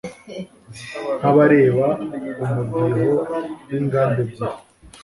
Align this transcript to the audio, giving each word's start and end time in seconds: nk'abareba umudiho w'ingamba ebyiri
nk'abareba 1.17 1.87
umudiho 2.43 3.19
w'ingamba 3.67 4.19
ebyiri 4.25 4.47